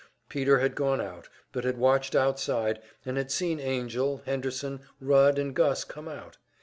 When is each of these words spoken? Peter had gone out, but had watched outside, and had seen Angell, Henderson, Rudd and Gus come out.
Peter 0.29 0.57
had 0.57 0.73
gone 0.73 0.99
out, 0.99 1.29
but 1.51 1.63
had 1.63 1.77
watched 1.77 2.15
outside, 2.15 2.79
and 3.05 3.17
had 3.17 3.29
seen 3.29 3.59
Angell, 3.59 4.23
Henderson, 4.25 4.79
Rudd 4.99 5.37
and 5.37 5.55
Gus 5.55 5.83
come 5.83 6.07
out. 6.07 6.39